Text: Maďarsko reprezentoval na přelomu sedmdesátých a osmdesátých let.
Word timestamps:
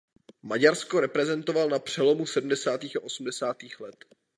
Maďarsko 0.43 0.99
reprezentoval 0.99 1.69
na 1.69 1.79
přelomu 1.79 2.25
sedmdesátých 2.25 2.95
a 2.97 3.03
osmdesátých 3.03 3.79
let. 3.79 4.05